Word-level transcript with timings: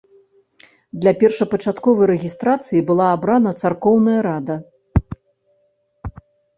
Для 1.03 1.13
першапачатковай 1.23 2.09
рэгістрацыі 2.13 2.83
была 2.89 3.07
абрана 3.19 3.55
царкоўная 3.63 4.19
рада. 4.31 4.61